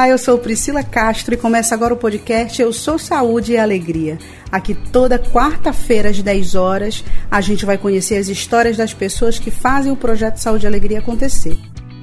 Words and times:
Olá, 0.00 0.08
eu 0.08 0.16
sou 0.16 0.38
Priscila 0.38 0.82
Castro 0.82 1.34
e 1.34 1.36
começa 1.36 1.74
agora 1.74 1.92
o 1.92 1.96
podcast 1.98 2.62
Eu 2.62 2.72
Sou 2.72 2.98
Saúde 2.98 3.52
e 3.52 3.58
Alegria. 3.58 4.16
Aqui 4.50 4.74
toda 4.74 5.18
quarta-feira 5.18 6.08
às 6.08 6.22
10 6.22 6.54
horas 6.54 7.04
a 7.30 7.42
gente 7.42 7.66
vai 7.66 7.76
conhecer 7.76 8.16
as 8.16 8.28
histórias 8.28 8.78
das 8.78 8.94
pessoas 8.94 9.38
que 9.38 9.50
fazem 9.50 9.92
o 9.92 9.96
projeto 9.96 10.38
Saúde 10.38 10.64
e 10.64 10.68
Alegria 10.68 11.00
acontecer. 11.00 11.58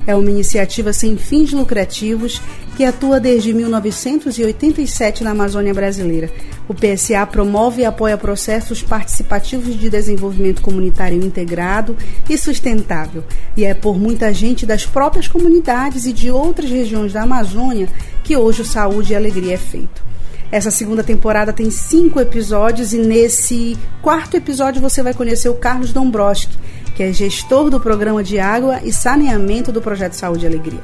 É 0.08 0.16
uma 0.16 0.32
iniciativa 0.32 0.94
sem 0.94 1.18
fins 1.18 1.52
lucrativos 1.52 2.42
que 2.78 2.86
atua 2.86 3.20
desde 3.20 3.54
1987 3.54 5.22
na 5.22 5.32
Amazônia 5.32 5.74
brasileira. 5.74 6.32
O 6.66 6.74
PSA 6.74 7.26
promove 7.26 7.82
e 7.82 7.86
apoia 7.86 8.18
processos 8.18 8.82
participativos 8.82 9.78
de 9.78 9.90
desenvolvimento 9.90 10.62
comunitário 10.62 11.22
integrado 11.22 11.98
e 12.30 12.38
sustentável. 12.38 13.24
E 13.58 13.66
é 13.66 13.74
por 13.74 14.00
muita 14.00 14.34
gente 14.34 14.66
das 14.66 14.86
próprias 14.86 15.28
comunidades 15.28 16.06
e 16.06 16.14
de 16.14 16.32
outras 16.32 16.70
regiões 16.70 17.12
da 17.12 17.24
Amazônia 17.24 17.90
que 18.24 18.38
hoje 18.38 18.62
o 18.62 18.66
Saúde 18.66 19.12
e 19.12 19.16
Alegria 19.16 19.56
é 19.56 19.58
feito. 19.58 20.08
Essa 20.50 20.72
segunda 20.72 21.04
temporada 21.04 21.52
tem 21.52 21.70
cinco 21.70 22.22
episódios 22.22 22.94
e 22.94 22.98
nesse 22.98 23.78
quarto 24.02 24.38
episódio 24.38 24.82
você 24.82 25.04
vai 25.04 25.14
conhecer 25.14 25.50
o 25.50 25.56
Carlos 25.56 25.92
Dombrowski, 25.92 26.58
que 26.98 27.04
é 27.04 27.14
gestor 27.14 27.70
do 27.70 27.80
programa 27.80 28.24
de 28.24 28.40
água 28.40 28.82
e 28.84 28.92
saneamento 28.92 29.72
do 29.72 29.80
projeto 29.80 30.14
Saúde 30.14 30.46
e 30.46 30.48
Alegria. 30.48 30.82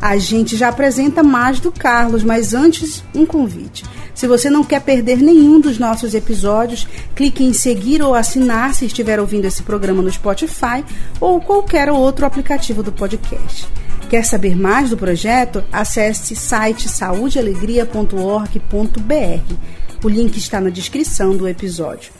A 0.00 0.16
gente 0.16 0.56
já 0.56 0.70
apresenta 0.70 1.22
mais 1.22 1.60
do 1.60 1.70
Carlos, 1.70 2.24
mas 2.24 2.54
antes, 2.54 3.04
um 3.14 3.26
convite. 3.26 3.84
Se 4.14 4.26
você 4.26 4.48
não 4.48 4.64
quer 4.64 4.80
perder 4.80 5.18
nenhum 5.18 5.60
dos 5.60 5.78
nossos 5.78 6.14
episódios, 6.14 6.88
clique 7.14 7.44
em 7.44 7.52
seguir 7.52 8.02
ou 8.02 8.14
assinar 8.14 8.72
se 8.72 8.86
estiver 8.86 9.20
ouvindo 9.20 9.44
esse 9.44 9.62
programa 9.62 10.00
no 10.00 10.10
Spotify 10.10 10.82
ou 11.20 11.42
qualquer 11.42 11.90
outro 11.90 12.24
aplicativo 12.24 12.82
do 12.82 12.90
podcast. 12.90 13.68
Quer 14.08 14.24
saber 14.24 14.56
mais 14.56 14.88
do 14.88 14.96
projeto? 14.96 15.62
Acesse 15.70 16.34
site 16.34 16.88
saudealegria.org.br. 16.88 19.54
O 20.02 20.08
link 20.08 20.38
está 20.38 20.58
na 20.58 20.70
descrição 20.70 21.36
do 21.36 21.46
episódio. 21.46 22.19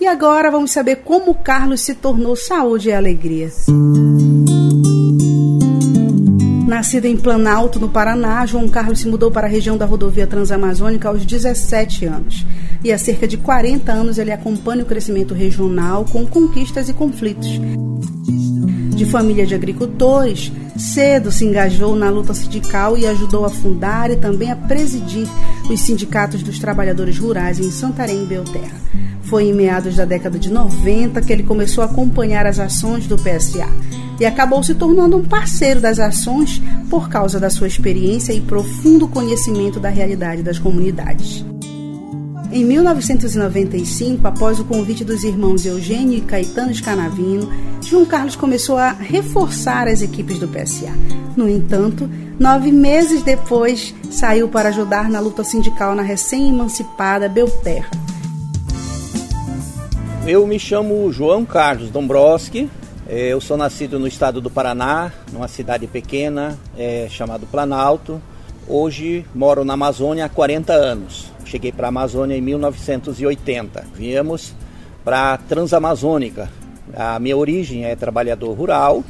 E 0.00 0.06
agora 0.06 0.50
vamos 0.50 0.72
saber 0.72 0.96
como 0.96 1.34
Carlos 1.34 1.80
se 1.80 1.94
tornou 1.94 2.36
saúde 2.36 2.88
e 2.88 2.92
alegria. 2.92 3.50
Nascido 6.66 7.06
em 7.06 7.16
Planalto, 7.16 7.78
no 7.78 7.88
Paraná, 7.88 8.44
João 8.46 8.68
Carlos 8.68 9.00
se 9.00 9.08
mudou 9.08 9.30
para 9.30 9.46
a 9.46 9.50
região 9.50 9.76
da 9.76 9.86
rodovia 9.86 10.26
transamazônica 10.26 11.08
aos 11.08 11.24
17 11.24 12.06
anos. 12.06 12.44
E 12.82 12.92
há 12.92 12.98
cerca 12.98 13.28
de 13.28 13.36
40 13.36 13.92
anos 13.92 14.18
ele 14.18 14.32
acompanha 14.32 14.82
o 14.82 14.86
crescimento 14.86 15.34
regional 15.34 16.04
com 16.04 16.26
conquistas 16.26 16.88
e 16.88 16.92
conflitos. 16.92 17.60
De 18.94 19.04
família 19.04 19.46
de 19.46 19.54
agricultores, 19.54 20.52
cedo 20.76 21.30
se 21.30 21.44
engajou 21.44 21.94
na 21.94 22.10
luta 22.10 22.34
sindical 22.34 22.96
e 22.96 23.06
ajudou 23.06 23.44
a 23.44 23.50
fundar 23.50 24.10
e 24.10 24.16
também 24.16 24.50
a 24.50 24.56
presidir 24.56 25.28
os 25.70 25.80
sindicatos 25.80 26.42
dos 26.42 26.58
trabalhadores 26.58 27.18
rurais 27.18 27.58
em 27.58 27.70
Santarém 27.70 28.22
e 28.22 28.26
Belterra. 28.26 28.80
Foi 29.34 29.48
em 29.48 29.52
meados 29.52 29.96
da 29.96 30.04
década 30.04 30.38
de 30.38 30.48
90 30.48 31.20
que 31.20 31.32
ele 31.32 31.42
começou 31.42 31.82
a 31.82 31.88
acompanhar 31.88 32.46
as 32.46 32.60
ações 32.60 33.08
do 33.08 33.16
PSA 33.16 33.66
e 34.20 34.24
acabou 34.24 34.62
se 34.62 34.76
tornando 34.76 35.16
um 35.16 35.24
parceiro 35.24 35.80
das 35.80 35.98
ações 35.98 36.62
por 36.88 37.08
causa 37.08 37.40
da 37.40 37.50
sua 37.50 37.66
experiência 37.66 38.32
e 38.32 38.40
profundo 38.40 39.08
conhecimento 39.08 39.80
da 39.80 39.88
realidade 39.88 40.40
das 40.40 40.60
comunidades. 40.60 41.44
Em 42.52 42.64
1995, 42.64 44.24
após 44.24 44.60
o 44.60 44.64
convite 44.64 45.04
dos 45.04 45.24
irmãos 45.24 45.66
Eugênio 45.66 46.16
e 46.16 46.20
Caetano 46.20 46.72
Scanavino, 46.72 47.50
João 47.84 48.06
Carlos 48.06 48.36
começou 48.36 48.78
a 48.78 48.92
reforçar 48.92 49.88
as 49.88 50.00
equipes 50.00 50.38
do 50.38 50.46
PSA. 50.46 50.92
No 51.36 51.48
entanto, 51.48 52.08
nove 52.38 52.70
meses 52.70 53.24
depois, 53.24 53.92
saiu 54.12 54.48
para 54.48 54.68
ajudar 54.68 55.10
na 55.10 55.18
luta 55.18 55.42
sindical 55.42 55.96
na 55.96 56.02
recém-emancipada 56.04 57.28
Belterra. 57.28 58.03
Eu 60.26 60.46
me 60.46 60.58
chamo 60.58 61.12
João 61.12 61.44
Carlos 61.44 61.90
Dombrowski, 61.90 62.70
é, 63.06 63.28
eu 63.28 63.42
sou 63.42 63.58
nascido 63.58 63.98
no 63.98 64.06
estado 64.06 64.40
do 64.40 64.48
Paraná, 64.48 65.12
numa 65.30 65.46
cidade 65.46 65.86
pequena 65.86 66.58
é, 66.78 67.06
chamada 67.10 67.44
Planalto. 67.44 68.22
Hoje 68.66 69.26
moro 69.34 69.66
na 69.66 69.74
Amazônia 69.74 70.24
há 70.24 70.28
40 70.30 70.72
anos. 70.72 71.30
Cheguei 71.44 71.70
para 71.70 71.88
a 71.88 71.90
Amazônia 71.90 72.34
em 72.34 72.40
1980. 72.40 73.84
Viemos 73.94 74.54
para 75.04 75.34
a 75.34 75.36
Transamazônica. 75.36 76.48
A 76.96 77.18
minha 77.18 77.36
origem 77.36 77.84
é 77.84 77.94
trabalhador 77.94 78.54
rural 78.54 79.04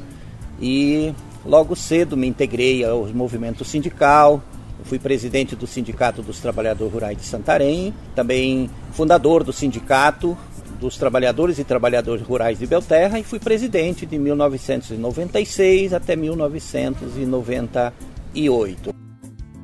e 0.61 1.15
logo 1.47 1.77
cedo 1.77 2.17
me 2.17 2.27
integrei 2.27 2.85
ao 2.85 3.07
movimento 3.07 3.65
sindical. 3.65 4.43
fui 4.83 4.99
presidente 4.99 5.55
do 5.55 5.67
Sindicato 5.67 6.23
dos 6.23 6.41
Trabalhadores 6.41 6.93
Rurais 6.93 7.17
de 7.17 7.25
Santarém, 7.25 7.95
também 8.17 8.69
fundador 8.93 9.45
do 9.45 9.53
sindicato 9.53 10.37
dos 10.81 10.97
Trabalhadores 10.97 11.59
e 11.59 11.65
Trabalhadoras 11.65 12.23
Rurais 12.23 12.59
de 12.59 12.67
Belterra 12.67 13.19
e 13.19 13.25
fui 13.25 13.39
presidente 13.39 14.07
de 14.07 14.19
1996 14.19 15.93
até 15.93 16.17
1998. 16.17 18.95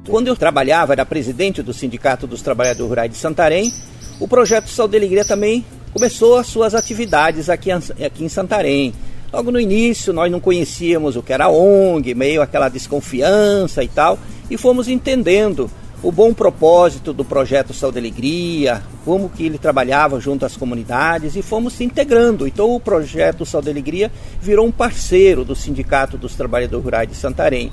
Quando 0.08 0.28
eu 0.28 0.36
trabalhava, 0.36 0.92
era 0.92 1.04
presidente 1.04 1.62
do 1.62 1.74
Sindicato 1.74 2.26
dos 2.26 2.42
Trabalhadores 2.42 2.88
Rurais 2.88 3.10
de 3.10 3.16
Santarém, 3.16 3.72
o 4.18 4.26
projeto 4.26 4.68
Saúde 4.68 4.96
e 4.96 4.98
Alegria 4.98 5.24
também 5.24 5.64
começou 5.92 6.36
as 6.36 6.46
suas 6.46 6.74
atividades 6.74 7.48
aqui, 7.48 7.70
aqui 7.70 8.24
em 8.24 8.28
Santarém. 8.28 8.92
Logo 9.32 9.52
no 9.52 9.60
início, 9.60 10.12
nós 10.12 10.30
não 10.30 10.40
conhecíamos 10.40 11.16
o 11.16 11.22
que 11.22 11.32
era 11.32 11.48
ONG, 11.48 12.14
meio 12.14 12.42
aquela 12.42 12.68
desconfiança 12.68 13.84
e 13.84 13.88
tal, 13.88 14.18
e 14.50 14.56
fomos 14.56 14.88
entendendo 14.88 15.70
o 16.02 16.10
bom 16.10 16.32
propósito 16.32 17.12
do 17.12 17.24
projeto 17.24 17.74
Saúde 17.74 17.98
e 17.98 18.00
Alegria, 18.00 18.82
como 19.04 19.28
que 19.28 19.44
ele 19.44 19.58
trabalhava 19.58 20.18
junto 20.18 20.46
às 20.46 20.56
comunidades 20.56 21.36
e 21.36 21.42
fomos 21.42 21.74
se 21.74 21.84
integrando. 21.84 22.46
Então 22.46 22.74
o 22.74 22.80
projeto 22.80 23.44
Saúde 23.44 23.68
e 23.68 23.72
Alegria 23.72 24.10
virou 24.40 24.66
um 24.66 24.72
parceiro 24.72 25.44
do 25.44 25.54
Sindicato 25.54 26.16
dos 26.16 26.34
Trabalhadores 26.34 26.84
Rurais 26.84 27.08
de 27.08 27.14
Santarém. 27.14 27.70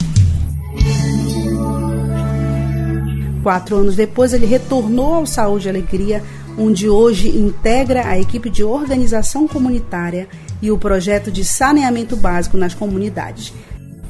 Quatro 3.43 3.77
anos 3.77 3.95
depois, 3.95 4.33
ele 4.33 4.45
retornou 4.45 5.13
ao 5.13 5.25
Saúde 5.25 5.67
e 5.67 5.69
Alegria, 5.69 6.21
onde 6.57 6.89
hoje 6.89 7.29
integra 7.29 8.05
a 8.07 8.19
equipe 8.19 8.49
de 8.49 8.61
organização 8.61 9.47
comunitária 9.47 10.27
e 10.61 10.69
o 10.69 10.77
projeto 10.77 11.31
de 11.31 11.45
saneamento 11.45 12.17
básico 12.17 12.57
nas 12.57 12.73
comunidades. 12.73 13.53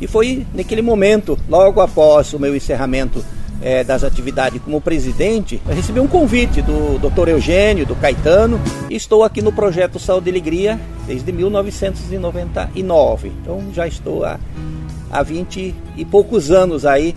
E 0.02 0.08
foi 0.08 0.46
naquele 0.56 0.82
momento, 0.82 1.38
logo 1.48 1.82
após 1.82 2.34
o 2.34 2.40
meu 2.40 2.56
encerramento 2.56 3.24
é, 3.62 3.84
das 3.84 4.04
atividades 4.04 4.62
como 4.62 4.80
presidente, 4.80 5.62
eu 5.68 5.76
recebi 5.76 6.00
um 6.00 6.08
convite 6.08 6.62
do 6.62 7.00
Dr. 7.00 7.30
Eugênio, 7.30 7.86
do 7.86 7.96
Caetano, 7.96 8.60
estou 8.90 9.24
aqui 9.24 9.42
no 9.42 9.52
projeto 9.52 10.00
Saúde 10.00 10.30
e 10.30 10.32
Alegria 10.32 10.80
desde 11.06 11.32
1999. 11.32 13.32
Então 13.42 13.64
já 13.74 13.88
estou 13.88 14.24
há, 14.24 14.40
há 15.12 15.24
20 15.24 15.76
e 15.96 16.06
poucos 16.06 16.52
anos 16.52 16.86
aí, 16.86 17.16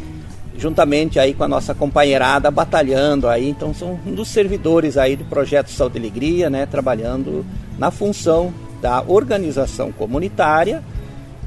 juntamente 0.56 1.18
aí 1.18 1.34
com 1.34 1.44
a 1.44 1.48
nossa 1.48 1.74
companheirada, 1.74 2.50
batalhando 2.50 3.28
aí. 3.28 3.48
Então 3.48 3.74
são 3.74 3.98
um 4.06 4.14
dos 4.14 4.28
servidores 4.28 4.96
aí 4.96 5.16
do 5.16 5.24
projeto 5.24 5.70
Saúde 5.70 5.98
e 5.98 6.00
Alegria, 6.00 6.48
né, 6.48 6.66
trabalhando 6.66 7.44
na 7.78 7.90
função 7.90 8.52
da 8.80 9.02
organização 9.06 9.92
comunitária 9.92 10.82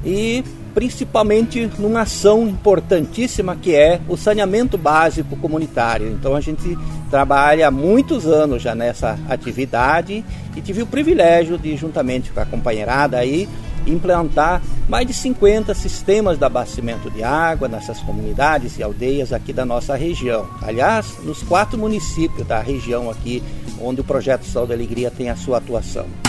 e 0.04 0.44
principalmente 0.74 1.70
numa 1.78 2.00
ação 2.00 2.48
importantíssima 2.48 3.56
que 3.56 3.74
é 3.74 4.00
o 4.08 4.16
saneamento 4.16 4.76
básico 4.76 5.36
comunitário. 5.36 6.08
Então 6.08 6.34
a 6.34 6.40
gente 6.40 6.76
trabalha 7.10 7.68
há 7.68 7.70
muitos 7.70 8.26
anos 8.26 8.62
já 8.62 8.74
nessa 8.74 9.18
atividade 9.28 10.24
e 10.56 10.60
tive 10.60 10.82
o 10.82 10.86
privilégio 10.86 11.56
de, 11.56 11.76
juntamente 11.76 12.32
com 12.32 12.40
a 12.40 12.44
companheirada 12.44 13.16
aí, 13.16 13.48
implantar 13.86 14.62
mais 14.88 15.06
de 15.06 15.12
50 15.12 15.74
sistemas 15.74 16.38
de 16.38 16.44
abastecimento 16.44 17.10
de 17.10 17.22
água 17.22 17.68
nessas 17.68 18.00
comunidades 18.00 18.78
e 18.78 18.82
aldeias 18.82 19.32
aqui 19.32 19.52
da 19.52 19.64
nossa 19.64 19.94
região. 19.94 20.48
Aliás, 20.62 21.18
nos 21.22 21.42
quatro 21.42 21.78
municípios 21.78 22.46
da 22.46 22.60
região 22.60 23.10
aqui 23.10 23.42
onde 23.80 24.00
o 24.00 24.04
projeto 24.04 24.44
Saúde 24.44 24.72
e 24.72 24.74
Alegria 24.74 25.10
tem 25.10 25.28
a 25.30 25.36
sua 25.36 25.58
atuação. 25.58 26.23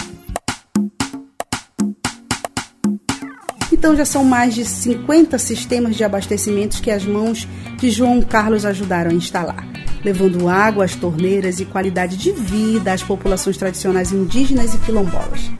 Então 3.85 3.95
já 3.95 4.03
são 4.03 4.23
mais 4.23 4.55
de 4.55 4.65
50 4.65 5.37
sistemas 5.37 5.95
de 5.95 6.03
abastecimentos 6.03 6.79
que 6.79 6.89
as 6.89 7.05
mãos 7.05 7.47
de 7.77 7.91
João 7.91 8.19
Carlos 8.19 8.65
ajudaram 8.65 9.11
a 9.11 9.13
instalar, 9.13 9.63
levando 10.03 10.49
água 10.49 10.85
às 10.85 10.95
torneiras 10.95 11.59
e 11.59 11.65
qualidade 11.65 12.17
de 12.17 12.31
vida 12.31 12.91
às 12.91 13.03
populações 13.03 13.57
tradicionais 13.57 14.11
indígenas 14.11 14.73
e 14.73 14.79
quilombolas. 14.79 15.51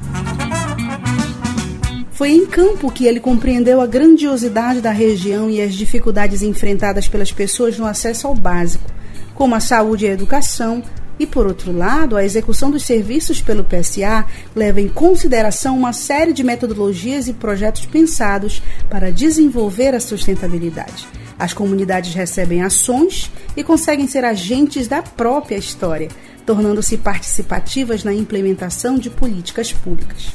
Foi 2.13 2.31
em 2.31 2.47
campo 2.47 2.91
que 2.91 3.05
ele 3.05 3.19
compreendeu 3.19 3.79
a 3.79 3.85
grandiosidade 3.85 4.81
da 4.81 4.89
região 4.89 5.47
e 5.47 5.61
as 5.61 5.75
dificuldades 5.75 6.41
enfrentadas 6.41 7.07
pelas 7.07 7.31
pessoas 7.31 7.77
no 7.77 7.85
acesso 7.85 8.25
ao 8.25 8.33
básico, 8.33 8.89
como 9.35 9.53
a 9.53 9.59
saúde 9.59 10.05
e 10.05 10.09
a 10.09 10.13
educação, 10.13 10.81
E 11.17 11.25
por 11.25 11.47
outro 11.47 11.71
lado, 11.71 12.17
a 12.17 12.25
execução 12.25 12.69
dos 12.69 12.83
serviços 12.83 13.41
pelo 13.41 13.63
PSA 13.63 14.25
leva 14.53 14.81
em 14.81 14.87
consideração 14.87 15.77
uma 15.77 15.93
série 15.93 16.33
de 16.33 16.43
metodologias 16.43 17.27
e 17.27 17.33
projetos 17.33 17.85
pensados 17.85 18.61
para 18.89 19.11
desenvolver 19.11 19.95
a 19.95 19.99
sustentabilidade. 19.99 21.07
As 21.39 21.53
comunidades 21.53 22.13
recebem 22.13 22.61
ações 22.61 23.31
e 23.55 23.63
conseguem 23.63 24.07
ser 24.07 24.23
agentes 24.25 24.87
da 24.87 25.01
própria 25.01 25.57
história, 25.57 26.09
tornando-se 26.45 26.97
participativas 26.97 28.03
na 28.03 28.13
implementação 28.13 28.97
de 28.97 29.09
políticas 29.09 29.71
públicas. 29.71 30.33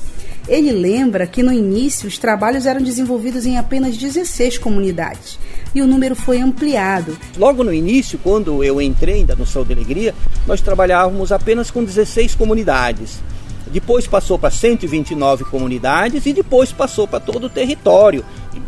Ele 0.49 0.73
lembra 0.73 1.27
que 1.27 1.43
no 1.43 1.53
início 1.53 2.09
os 2.09 2.19
trabalhos 2.19 2.67
eram 2.67 2.83
desenvolvidos 2.83 3.47
em 3.47 3.59
apenas 3.59 3.97
16 3.97 4.59
comunidades 4.59 5.39
e 5.75 5.83
o 5.83 5.87
número 5.87 6.15
foi 6.15 6.41
ampliado. 6.41 7.17
Logo 7.37 7.63
no 7.63 7.73
início, 7.73 8.19
quando 8.23 8.63
eu 8.65 8.81
entrei 8.81 9.17
ainda 9.17 9.35
no 9.37 9.47
Sol 9.47 9.65
de 9.65 9.73
Alegria, 9.73 10.15
nós 10.47 10.61
trabalhávamos 10.61 11.33
apenas 11.33 11.71
com 11.71 11.85
16 11.85 12.35
comunidades. 12.35 13.21
Depois 13.73 14.07
passou 14.07 14.39
para 14.39 14.51
129 14.51 15.45
comunidades 15.45 16.27
e 16.27 16.33
depois 16.33 16.73
passou 16.73 17.07
para 17.07 17.21
todo 17.21 17.45
o 17.45 17.51
território 17.51 18.25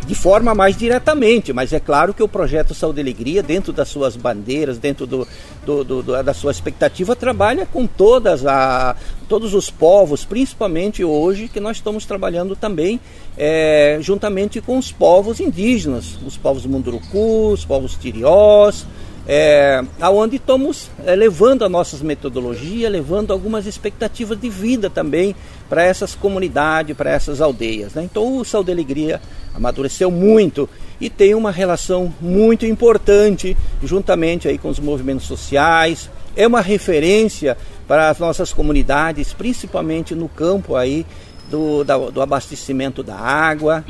de 0.06 0.14
forma 0.14 0.54
mais 0.54 0.76
diretamente, 0.76 1.52
mas 1.52 1.72
é 1.72 1.80
claro 1.80 2.12
que 2.14 2.22
o 2.22 2.28
projeto 2.28 2.74
Saúde 2.74 3.00
e 3.00 3.02
Alegria, 3.02 3.42
dentro 3.42 3.72
das 3.72 3.88
suas 3.88 4.16
bandeiras, 4.16 4.78
dentro 4.78 5.06
do, 5.06 5.26
do, 5.64 5.84
do, 5.84 6.02
da 6.22 6.34
sua 6.34 6.50
expectativa, 6.50 7.16
trabalha 7.16 7.66
com 7.66 7.86
todas 7.86 8.46
a, 8.46 8.96
todos 9.28 9.54
os 9.54 9.70
povos, 9.70 10.24
principalmente 10.24 11.04
hoje 11.04 11.48
que 11.48 11.60
nós 11.60 11.78
estamos 11.78 12.04
trabalhando 12.04 12.54
também 12.54 13.00
é, 13.36 13.98
juntamente 14.00 14.60
com 14.60 14.76
os 14.76 14.92
povos 14.92 15.40
indígenas, 15.40 16.18
os 16.24 16.36
povos 16.36 16.66
Munduruku, 16.66 17.52
os 17.52 17.64
povos 17.64 17.94
Tiriós, 17.94 18.86
é, 19.26 19.82
aonde 20.00 20.36
estamos 20.36 20.90
é, 21.04 21.14
levando 21.14 21.64
a 21.64 21.68
nossas 21.68 22.02
metodologias, 22.02 22.90
levando 22.90 23.32
algumas 23.32 23.66
expectativas 23.66 24.38
de 24.40 24.48
vida 24.48 24.90
também 24.90 25.34
para 25.68 25.84
essas 25.84 26.14
comunidades, 26.14 26.96
para 26.96 27.10
essas 27.10 27.40
aldeias. 27.40 27.94
Né? 27.94 28.04
Então 28.04 28.38
o 28.38 28.44
Saúde 28.44 28.72
Alegria 28.72 29.20
amadureceu 29.54 30.10
muito 30.10 30.68
e 31.00 31.08
tem 31.08 31.34
uma 31.34 31.50
relação 31.50 32.12
muito 32.20 32.66
importante 32.66 33.56
juntamente 33.82 34.48
aí 34.48 34.58
com 34.58 34.68
os 34.68 34.78
movimentos 34.78 35.26
sociais. 35.26 36.10
É 36.36 36.46
uma 36.46 36.60
referência 36.60 37.56
para 37.86 38.08
as 38.08 38.18
nossas 38.18 38.52
comunidades, 38.52 39.32
principalmente 39.32 40.14
no 40.14 40.28
campo 40.28 40.76
aí 40.76 41.06
do, 41.50 41.84
da, 41.84 41.98
do 41.98 42.22
abastecimento 42.22 43.02
da 43.02 43.16
água. 43.16 43.84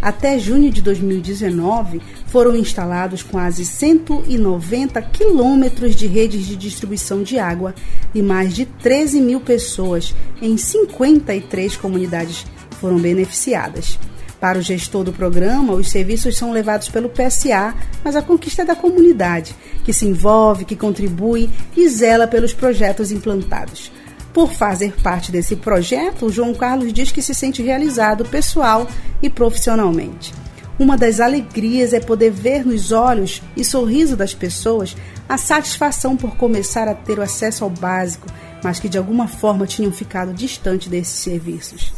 Até 0.00 0.38
junho 0.38 0.70
de 0.70 0.80
2019, 0.80 2.00
foram 2.26 2.54
instalados 2.54 3.22
quase 3.22 3.64
190 3.64 5.02
quilômetros 5.02 5.96
de 5.96 6.06
redes 6.06 6.46
de 6.46 6.56
distribuição 6.56 7.22
de 7.22 7.38
água 7.38 7.74
e 8.14 8.22
mais 8.22 8.54
de 8.54 8.64
13 8.64 9.20
mil 9.20 9.40
pessoas 9.40 10.14
em 10.40 10.56
53 10.56 11.76
comunidades 11.76 12.46
foram 12.80 12.98
beneficiadas. 12.98 13.98
Para 14.40 14.58
o 14.58 14.62
gestor 14.62 15.02
do 15.02 15.12
programa, 15.12 15.74
os 15.74 15.90
serviços 15.90 16.36
são 16.36 16.52
levados 16.52 16.88
pelo 16.88 17.08
PSA, 17.08 17.74
mas 18.04 18.14
a 18.14 18.22
conquista 18.22 18.62
é 18.62 18.64
da 18.64 18.76
comunidade, 18.76 19.54
que 19.84 19.92
se 19.92 20.06
envolve, 20.06 20.64
que 20.64 20.76
contribui 20.76 21.50
e 21.76 21.88
zela 21.88 22.26
pelos 22.28 22.54
projetos 22.54 23.10
implantados. 23.10 23.90
Por 24.38 24.52
fazer 24.52 24.94
parte 25.02 25.32
desse 25.32 25.56
projeto, 25.56 26.30
João 26.30 26.54
Carlos 26.54 26.92
diz 26.92 27.10
que 27.10 27.20
se 27.20 27.34
sente 27.34 27.60
realizado 27.60 28.24
pessoal 28.24 28.86
e 29.20 29.28
profissionalmente. 29.28 30.32
Uma 30.78 30.96
das 30.96 31.18
alegrias 31.18 31.92
é 31.92 31.98
poder 31.98 32.30
ver 32.30 32.64
nos 32.64 32.92
olhos 32.92 33.42
e 33.56 33.64
sorriso 33.64 34.16
das 34.16 34.34
pessoas 34.34 34.96
a 35.28 35.36
satisfação 35.36 36.16
por 36.16 36.36
começar 36.36 36.86
a 36.86 36.94
ter 36.94 37.18
o 37.18 37.22
acesso 37.22 37.64
ao 37.64 37.70
básico, 37.70 38.28
mas 38.62 38.78
que 38.78 38.88
de 38.88 38.96
alguma 38.96 39.26
forma 39.26 39.66
tinham 39.66 39.90
ficado 39.90 40.32
distante 40.32 40.88
desses 40.88 41.18
serviços. 41.18 41.92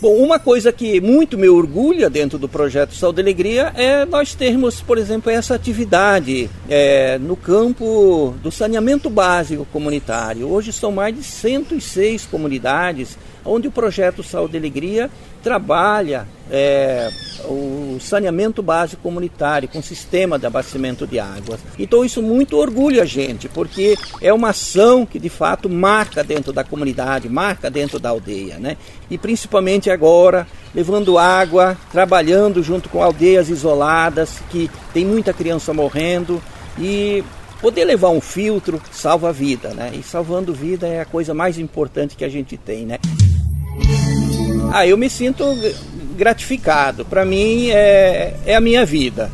Bom, 0.00 0.14
uma 0.14 0.38
coisa 0.38 0.72
que 0.72 0.98
muito 0.98 1.36
me 1.36 1.46
orgulha 1.46 2.08
dentro 2.08 2.38
do 2.38 2.48
projeto 2.48 2.94
Saúde 2.94 3.20
e 3.20 3.22
Alegria 3.22 3.70
é 3.76 4.06
nós 4.06 4.34
termos, 4.34 4.80
por 4.80 4.96
exemplo, 4.96 5.30
essa 5.30 5.54
atividade 5.54 6.48
é, 6.70 7.18
no 7.18 7.36
campo 7.36 8.34
do 8.42 8.50
saneamento 8.50 9.10
básico 9.10 9.66
comunitário. 9.70 10.48
Hoje 10.48 10.72
são 10.72 10.90
mais 10.90 11.14
de 11.14 11.22
106 11.22 12.24
comunidades 12.24 13.18
onde 13.44 13.68
o 13.68 13.70
projeto 13.70 14.22
Saúde 14.22 14.56
e 14.56 14.58
Alegria 14.58 15.10
trabalha 15.42 16.26
é, 16.50 17.10
o 17.44 17.98
saneamento 18.00 18.62
básico 18.62 19.02
comunitário 19.02 19.68
com 19.68 19.80
sistema 19.80 20.38
de 20.38 20.46
abastecimento 20.46 21.06
de 21.06 21.18
águas. 21.18 21.60
Então 21.78 22.04
isso 22.04 22.22
muito 22.22 22.56
orgulha 22.56 23.02
a 23.02 23.06
gente, 23.06 23.48
porque 23.48 23.96
é 24.20 24.32
uma 24.32 24.50
ação 24.50 25.06
que 25.06 25.18
de 25.18 25.28
fato 25.28 25.68
marca 25.68 26.22
dentro 26.22 26.52
da 26.52 26.64
comunidade, 26.64 27.28
marca 27.28 27.70
dentro 27.70 27.98
da 27.98 28.10
aldeia, 28.10 28.58
né? 28.58 28.76
E 29.10 29.16
principalmente 29.16 29.90
agora 29.90 30.46
levando 30.74 31.18
água, 31.18 31.76
trabalhando 31.90 32.62
junto 32.62 32.88
com 32.88 33.02
aldeias 33.02 33.48
isoladas 33.48 34.40
que 34.50 34.70
tem 34.92 35.04
muita 35.04 35.32
criança 35.32 35.72
morrendo 35.72 36.42
e 36.78 37.24
poder 37.60 37.84
levar 37.84 38.10
um 38.10 38.20
filtro 38.20 38.80
salva 38.90 39.32
vida, 39.32 39.74
né? 39.74 39.92
E 39.94 40.02
salvando 40.02 40.54
vida 40.54 40.86
é 40.86 41.00
a 41.00 41.04
coisa 41.04 41.34
mais 41.34 41.58
importante 41.58 42.16
que 42.16 42.24
a 42.24 42.28
gente 42.28 42.56
tem, 42.56 42.86
né? 42.86 42.98
Ah, 44.72 44.86
eu 44.86 44.96
me 44.96 45.10
sinto 45.10 45.44
gratificado. 46.16 47.04
Para 47.04 47.24
mim 47.24 47.70
é, 47.70 48.34
é 48.46 48.54
a 48.54 48.60
minha 48.60 48.86
vida. 48.86 49.30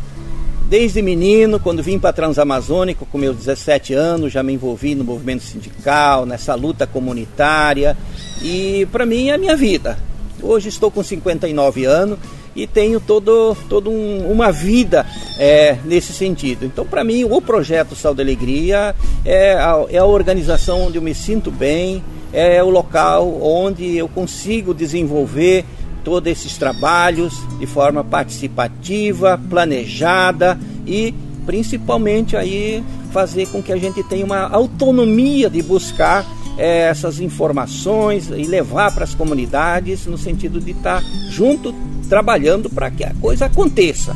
Desde 0.67 1.03
menino, 1.03 1.61
quando 1.61 1.83
vim 1.83 1.99
para 1.99 2.13
Transamazônico 2.13 3.05
com 3.05 3.19
meus 3.19 3.37
17 3.37 3.93
anos, 3.93 4.33
já 4.33 4.43
me 4.43 4.55
envolvi 4.55 4.95
no 4.95 5.05
movimento 5.05 5.45
sindical, 5.45 6.25
nessa 6.25 6.55
luta 6.55 6.87
comunitária 6.87 7.97
e 8.43 8.89
para 8.91 9.05
mim 9.05 9.29
é 9.29 9.35
a 9.35 9.39
minha 9.39 9.55
vida. 9.55 9.99
Hoje 10.43 10.71
estou 10.71 10.91
com 10.91 11.03
59 11.03 11.85
anos 11.85 12.19
e 12.55 12.67
tenho 12.67 12.99
todo, 12.99 13.55
todo 13.69 13.91
um, 13.91 14.31
uma 14.31 14.51
vida 14.51 15.07
é, 15.39 15.77
nesse 15.85 16.15
sentido. 16.15 16.65
Então, 16.65 16.87
para 16.87 17.05
mim, 17.05 17.25
o 17.25 17.43
projeto 17.43 17.95
Saúde 17.95 18.23
e 18.23 18.25
Alegria 18.25 18.95
é 19.25 19.53
a, 19.53 19.85
é 19.91 19.99
a 19.99 20.05
organização 20.07 20.87
onde 20.87 20.97
eu 20.97 21.03
me 21.03 21.15
sinto 21.15 21.51
bem, 21.51 22.03
é 22.33 22.63
o 22.63 22.71
local 22.71 23.41
onde 23.43 23.97
eu 23.97 24.09
consigo 24.09 24.75
desenvolver 24.75 25.65
todos 26.05 26.31
esses 26.31 26.57
trabalhos 26.57 27.35
de 27.59 27.67
forma 27.67 28.05
participativa, 28.05 29.41
planejada 29.51 30.59
e 30.87 31.13
principalmente 31.45 32.37
aí 32.37 32.83
fazer 33.13 33.47
com 33.49 33.63
que 33.63 33.73
a 33.73 33.77
gente 33.77 34.03
tenha 34.05 34.25
uma 34.25 34.49
autonomia 34.49 35.51
de 35.51 35.63
buscar 35.63 36.25
é, 36.59 36.89
essas 36.89 37.21
informações 37.21 38.29
e 38.29 38.45
levar 38.45 38.93
para 38.95 39.05
as 39.05 39.15
comunidades 39.15 40.07
no 40.07 40.17
sentido 40.17 40.61
de 40.61 40.71
estar 40.71 41.03
junto 41.31 41.75
trabalhando 42.09 42.71
para 42.71 42.91
que 42.91 43.05
a 43.05 43.13
coisa 43.21 43.47
aconteça. 43.47 44.15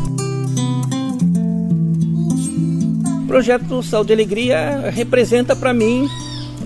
O 3.23 3.26
projeto 3.26 3.82
Saúde 3.82 4.12
e 4.12 4.14
Alegria 4.14 4.90
representa 4.92 5.54
para 5.54 5.73
mim, 5.73 6.08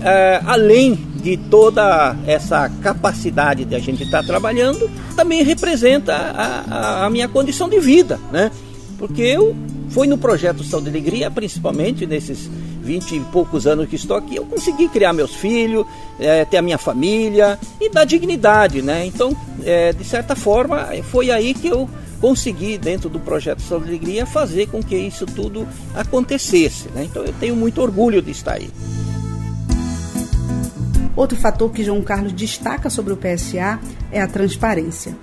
é, 0.03 0.41
além 0.45 0.97
de 1.25 1.37
toda 1.37 2.15
essa 2.27 2.69
capacidade 2.83 3.65
de 3.65 3.73
a 3.73 3.79
gente 3.79 4.03
estar 4.03 4.21
tá 4.21 4.27
trabalhando, 4.27 4.87
também 5.15 5.43
representa 5.43 6.13
a, 6.13 6.65
a, 6.69 7.05
a, 7.07 7.09
minha 7.09 7.27
condição 7.27 7.67
de 7.67 7.79
vida, 7.79 8.19
né? 8.31 8.51
Porque 8.99 9.23
eu 9.23 9.55
fui 9.89 10.05
no 10.05 10.19
projeto 10.19 10.63
Saúde 10.63 10.85
e 10.85 10.89
Alegria, 10.91 11.31
principalmente 11.31 12.05
nesses 12.05 12.47
20 12.83 13.15
e 13.15 13.19
poucos 13.31 13.65
anos 13.65 13.89
que 13.89 13.95
estou 13.95 14.15
aqui, 14.15 14.35
eu 14.35 14.45
consegui 14.45 14.87
criar 14.87 15.13
meus 15.13 15.33
filhos, 15.33 15.87
é, 16.19 16.45
ter 16.45 16.57
a 16.57 16.61
minha 16.61 16.77
família 16.77 17.57
e 17.81 17.89
dar 17.89 18.03
dignidade, 18.03 18.83
né? 18.83 19.03
Então, 19.03 19.35
é, 19.63 19.93
de 19.93 20.03
certa 20.03 20.35
forma, 20.35 20.89
foi 21.09 21.31
aí 21.31 21.55
que 21.55 21.67
eu 21.67 21.89
consegui, 22.21 22.77
dentro 22.77 23.09
do 23.09 23.19
projeto 23.19 23.63
Saúde 23.63 23.87
e 23.87 23.89
Alegria, 23.89 24.27
fazer 24.27 24.67
com 24.67 24.79
que 24.83 24.95
isso 24.95 25.25
tudo 25.25 25.67
acontecesse, 25.95 26.87
né? 26.93 27.03
Então, 27.03 27.23
eu 27.23 27.33
tenho 27.39 27.55
muito 27.55 27.81
orgulho 27.81 28.21
de 28.21 28.29
estar 28.29 28.53
aí. 28.53 28.69
Outro 31.15 31.37
fator 31.37 31.71
que 31.71 31.83
João 31.83 32.01
Carlos 32.01 32.33
destaca 32.33 32.89
sobre 32.89 33.13
o 33.13 33.17
PSA 33.17 33.79
é 34.11 34.21
a 34.21 34.27
transparência. 34.27 35.15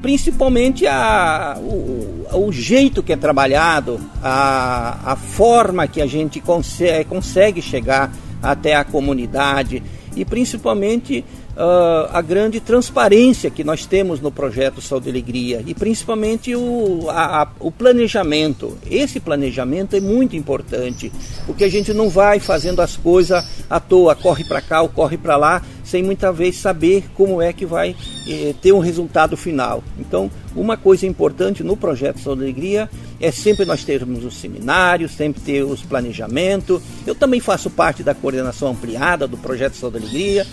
Principalmente 0.00 0.86
a, 0.86 1.58
o, 1.60 2.46
o 2.46 2.52
jeito 2.52 3.02
que 3.02 3.12
é 3.12 3.16
trabalhado, 3.16 4.00
a, 4.22 5.12
a 5.12 5.16
forma 5.16 5.88
que 5.88 6.00
a 6.00 6.06
gente 6.06 6.40
consegue, 6.40 7.04
consegue 7.04 7.60
chegar 7.60 8.12
até 8.40 8.76
a 8.76 8.84
comunidade 8.84 9.82
e 10.14 10.24
principalmente 10.24 11.24
uh, 11.58 12.08
a 12.12 12.22
grande 12.22 12.60
transparência 12.60 13.50
que 13.50 13.64
nós 13.64 13.84
temos 13.84 14.20
no 14.20 14.30
projeto 14.30 14.80
Saúde 14.80 15.08
e 15.08 15.10
Alegria 15.10 15.62
e 15.66 15.74
principalmente 15.74 16.54
o, 16.54 17.10
a, 17.10 17.42
a, 17.42 17.48
o 17.58 17.72
planejamento. 17.72 18.78
Esse 18.88 19.18
planejamento 19.18 19.96
é 19.96 20.00
muito 20.00 20.36
importante, 20.36 21.12
porque 21.44 21.64
a 21.64 21.68
gente 21.68 21.92
não 21.92 22.08
vai 22.08 22.38
fazendo 22.38 22.80
as 22.80 22.96
coisas 22.96 23.44
à 23.68 23.80
toa, 23.80 24.14
corre 24.14 24.44
para 24.44 24.62
cá 24.62 24.80
ou 24.82 24.88
corre 24.88 25.18
para 25.18 25.36
lá, 25.36 25.62
sem 25.82 26.02
muitas 26.02 26.36
vezes 26.36 26.60
saber 26.60 27.04
como 27.14 27.42
é 27.42 27.52
que 27.52 27.66
vai 27.66 27.96
eh, 28.28 28.54
ter 28.60 28.72
um 28.72 28.78
resultado 28.78 29.36
final. 29.36 29.82
Então, 29.98 30.30
uma 30.54 30.76
coisa 30.76 31.06
importante 31.06 31.64
no 31.64 31.76
projeto 31.76 32.20
Saúde 32.20 32.42
Alegria 32.42 32.90
é 33.20 33.30
sempre 33.30 33.64
nós 33.64 33.84
termos 33.84 34.24
os 34.24 34.36
seminários, 34.36 35.12
sempre 35.12 35.40
ter 35.40 35.62
os 35.62 35.82
planejamentos. 35.82 36.82
Eu 37.06 37.14
também 37.14 37.40
faço 37.40 37.70
parte 37.70 38.02
da 38.02 38.14
coordenação 38.14 38.68
ampliada 38.68 39.26
do 39.26 39.38
projeto 39.38 39.74
Saúde 39.74 39.98
Alegria. 39.98 40.46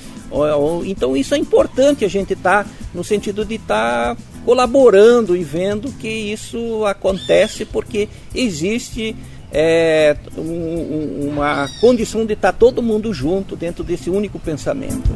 Então 0.86 1.15
isso 1.15 1.34
é 1.34 1.38
importante 1.38 2.03
a 2.03 2.08
gente 2.08 2.34
estar 2.34 2.63
tá, 2.63 2.70
no 2.94 3.03
sentido 3.03 3.46
de 3.46 3.55
estar 3.55 4.15
tá 4.15 4.22
colaborando 4.44 5.36
e 5.36 5.44
vendo 5.44 5.91
que 5.94 6.08
isso 6.08 6.86
acontece 6.86 7.65
porque 7.65 8.08
existe 8.34 9.15
é, 9.51 10.15
um, 10.38 11.29
uma 11.29 11.70
condição 11.79 12.25
de 12.25 12.34
estar 12.34 12.51
tá 12.51 12.58
todo 12.58 12.82
mundo 12.82 13.13
junto 13.13 13.55
dentro 13.55 13.84
desse 13.84 14.10
único 14.10 14.39
pensamento. 14.39 15.10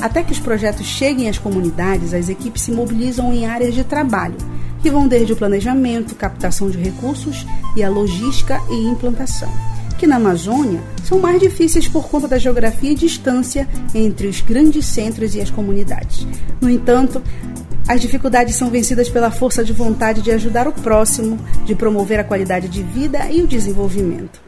Até 0.00 0.22
que 0.22 0.32
os 0.32 0.38
projetos 0.38 0.86
cheguem 0.86 1.28
às 1.28 1.38
comunidades, 1.38 2.14
as 2.14 2.28
equipes 2.28 2.62
se 2.62 2.70
mobilizam 2.70 3.32
em 3.32 3.46
áreas 3.46 3.74
de 3.74 3.82
trabalho, 3.82 4.36
que 4.82 4.90
vão 4.90 5.08
desde 5.08 5.32
o 5.32 5.36
planejamento, 5.36 6.14
captação 6.14 6.70
de 6.70 6.78
recursos 6.78 7.46
e 7.74 7.82
a 7.82 7.88
logística 7.88 8.60
e 8.70 8.86
implantação, 8.86 9.50
que 9.96 10.06
na 10.06 10.16
Amazônia 10.16 10.80
são 11.02 11.18
mais 11.18 11.40
difíceis 11.40 11.88
por 11.88 12.08
conta 12.08 12.28
da 12.28 12.38
geografia 12.38 12.90
e 12.90 12.94
distância 12.94 13.68
entre 13.94 14.26
os 14.26 14.40
grandes 14.40 14.86
centros 14.86 15.34
e 15.34 15.40
as 15.40 15.50
comunidades. 15.50 16.26
No 16.60 16.68
entanto, 16.68 17.22
as 17.88 18.00
dificuldades 18.00 18.56
são 18.56 18.68
vencidas 18.68 19.08
pela 19.08 19.30
força 19.30 19.64
de 19.64 19.72
vontade 19.72 20.20
de 20.20 20.30
ajudar 20.32 20.66
o 20.66 20.72
próximo, 20.72 21.38
de 21.64 21.74
promover 21.74 22.18
a 22.18 22.24
qualidade 22.24 22.68
de 22.68 22.82
vida 22.82 23.30
e 23.30 23.40
o 23.40 23.46
desenvolvimento. 23.46 24.40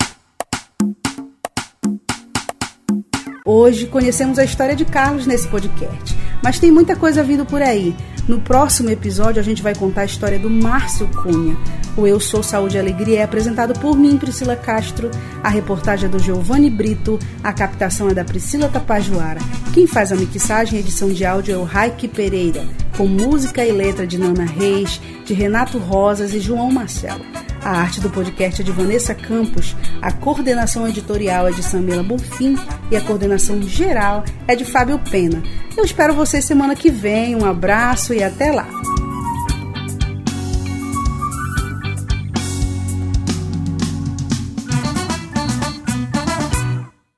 Hoje 3.45 3.87
conhecemos 3.87 4.39
a 4.39 4.45
história 4.45 4.77
de 4.77 4.85
Carlos 4.85 5.27
nesse 5.27 5.49
podcast, 5.49 6.15
mas 6.43 6.59
tem 6.59 6.71
muita 6.71 6.95
coisa 6.95 7.23
vindo 7.23 7.47
por 7.47 7.63
aí. 7.63 7.97
No 8.29 8.41
próximo 8.41 8.91
episódio 8.91 9.41
a 9.41 9.43
gente 9.43 9.63
vai 9.63 9.75
contar 9.75 10.03
a 10.03 10.05
história 10.05 10.39
do 10.39 10.51
Márcio 10.51 11.09
Cunha. 11.23 11.57
O 11.99 12.07
Eu 12.07 12.21
Sou 12.21 12.45
Saúde 12.45 12.77
e 12.77 12.81
Alegria 12.81 13.19
é 13.19 13.23
apresentado 13.25 13.77
por 13.81 13.99
mim, 13.99 14.17
Priscila 14.17 14.55
Castro. 14.55 15.11
A 15.43 15.49
reportagem 15.49 16.07
é 16.07 16.09
do 16.09 16.21
Giovanni 16.21 16.71
Brito, 16.71 17.19
a 17.43 17.53
captação 17.53 18.09
é 18.09 18.15
da 18.15 18.25
Priscila 18.25 18.69
Tapajuara. 18.69 19.41
Quem 19.75 19.85
faz 19.85 20.13
a 20.13 20.15
mixagem 20.15 20.79
e 20.79 20.81
edição 20.81 21.09
de 21.09 21.25
áudio 21.25 21.55
é 21.57 21.59
o 21.59 21.65
Raik 21.65 22.07
Pereira, 22.07 22.65
com 22.97 23.09
música 23.09 23.67
e 23.67 23.73
letra 23.73 24.07
de 24.07 24.17
Nana 24.17 24.45
Reis, 24.45 25.01
de 25.25 25.35
Renato 25.35 25.77
Rosas 25.77 26.33
e 26.35 26.39
João 26.39 26.71
Marcelo. 26.71 27.25
A 27.65 27.73
arte 27.73 28.01
do 28.01 28.09
podcast 28.09 28.63
é 28.63 28.65
de 28.65 28.71
Vanessa 28.71 29.13
Campos, 29.13 29.75
a 30.01 30.13
coordenação 30.13 30.87
editorial 30.87 31.49
é 31.49 31.51
de 31.51 31.65
Samela 31.65 32.05
Bonfim 32.05 32.57
e 32.93 32.97
a 32.97 33.01
coordenação 33.01 33.61
geral 33.63 34.25
é 34.47 34.55
de 34.55 34.65
Fábio 34.65 35.01
Pena. 35.11 35.43
Eu 35.77 35.85
espero 35.85 36.15
vocês 36.15 36.45
semana 36.45 36.77
que 36.77 36.93
vem. 36.93 37.35
Um 37.35 37.45
abraço 37.45 38.15
e 38.15 38.23
até 38.23 38.53
lá! 38.53 38.69